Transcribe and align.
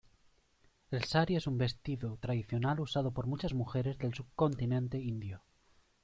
El 0.89 1.03
"sari" 1.03 1.35
es 1.35 1.45
un 1.45 1.59
vestido 1.59 2.17
tradicional 2.17 2.79
usado 2.79 3.11
por 3.11 3.27
muchas 3.27 3.53
mujeres 3.53 3.99
del 3.99 4.15
subcontinente 4.15 4.97
indio. 4.97 5.43